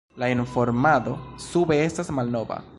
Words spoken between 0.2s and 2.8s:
La informado sube estas malnova.